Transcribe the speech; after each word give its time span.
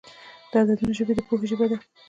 د 0.51 0.53
عددونو 0.61 0.95
ژبه 0.97 1.13
د 1.15 1.19
پوهې 1.27 1.45
ژبه 1.51 1.65
ده. 1.71 1.77